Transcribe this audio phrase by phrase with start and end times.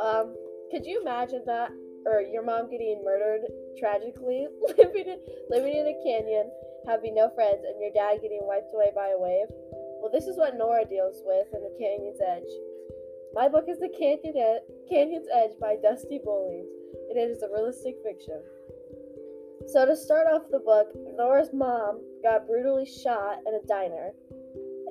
[0.00, 0.34] Um,
[0.70, 1.70] could you imagine that?
[2.06, 3.42] Or your mom getting murdered
[3.78, 5.20] tragically, living in,
[5.50, 6.50] living in a canyon,
[6.86, 9.52] having no friends, and your dad getting wiped away by a wave?
[10.00, 12.48] Well, this is what Nora deals with in The Canyon's Edge.
[13.34, 16.72] My book is The Canyon Ed- Canyon's Edge by Dusti Bowlings,
[17.10, 18.40] and it is a realistic fiction.
[19.68, 20.88] So, to start off the book,
[21.18, 24.10] Nora's mom got brutally shot in a diner.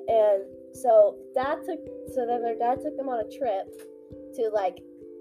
[0.06, 1.80] And so, dad took,
[2.14, 3.66] so then their dad took them on a trip
[4.36, 4.78] to like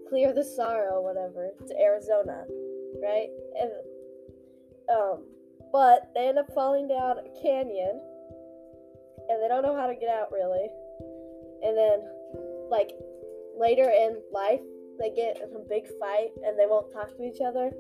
[0.10, 2.46] clear the sorrow, whatever, to Arizona,
[3.02, 3.30] right?
[3.60, 3.72] And,
[4.92, 5.24] um,
[5.72, 8.02] but they end up falling down a canyon
[9.30, 10.68] and they don't know how to get out really.
[11.62, 12.00] And then,
[12.70, 12.92] like,
[13.58, 14.62] later in life,
[15.00, 17.72] they get in a big fight and they won't talk to each other.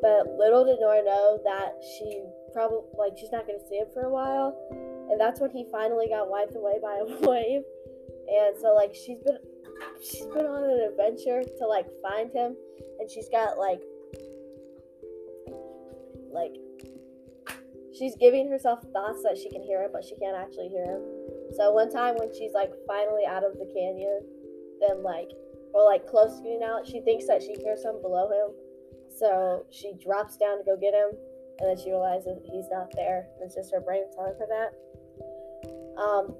[0.00, 4.02] But little did Nora know that she probably, like, she's not to see him for
[4.02, 4.54] a while.
[5.10, 7.62] And that's when he finally got wiped away by a wave.
[8.28, 9.38] And so, like, she's been,
[10.02, 12.56] she's been on an adventure to, like, find him.
[13.00, 13.80] And she's got, like,
[16.32, 16.56] like,
[17.96, 21.02] she's giving herself thoughts that she can hear him, but she can't actually hear him.
[21.56, 24.20] So one time when she's like finally out of the canyon,
[24.80, 25.30] then like
[25.72, 28.50] or like close to getting out, she thinks that she hears him below him.
[29.16, 31.14] So she drops down to go get him,
[31.58, 33.26] and then she realizes he's not there.
[33.40, 34.74] It's just her brain telling her that.
[35.94, 36.34] Um,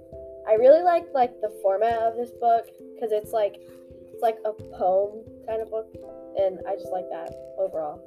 [0.47, 3.57] I really like like the format of this book because it's like
[4.13, 5.89] it's like a poem kind of book,
[6.39, 8.01] and I just like that overall.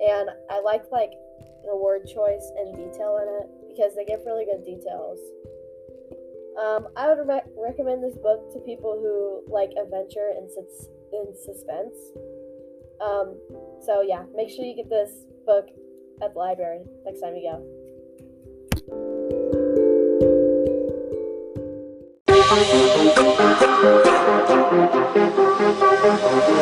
[0.00, 1.12] And I like like
[1.64, 5.18] the word choice and detail in it because they give really good details.
[6.58, 11.34] Um, I would re- recommend this book to people who like adventure and sus- in
[11.34, 11.94] suspense.
[13.00, 13.38] Um,
[13.84, 15.68] so yeah, make sure you get this book
[16.22, 17.77] at the library next time you go.
[22.50, 22.72] Thank
[26.48, 26.57] you.